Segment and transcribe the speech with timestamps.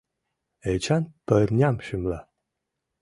[0.71, 2.19] Эчан пырням шӱмла.